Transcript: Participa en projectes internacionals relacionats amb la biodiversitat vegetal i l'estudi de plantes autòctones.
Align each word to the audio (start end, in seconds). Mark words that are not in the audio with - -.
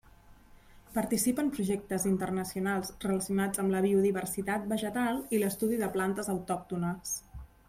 Participa 0.93 1.43
en 1.47 1.51
projectes 1.57 2.07
internacionals 2.11 2.89
relacionats 3.05 3.63
amb 3.65 3.75
la 3.77 3.83
biodiversitat 3.87 4.69
vegetal 4.75 5.23
i 5.39 5.45
l'estudi 5.45 5.83
de 5.85 5.95
plantes 5.99 6.37
autòctones. 6.39 7.19